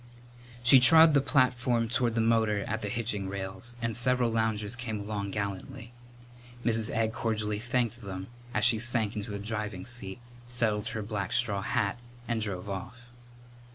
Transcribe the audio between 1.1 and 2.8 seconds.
the platform toward the motor